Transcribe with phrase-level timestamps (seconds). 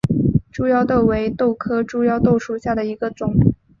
[0.51, 3.35] 猪腰豆为豆科猪腰豆属下的一个种。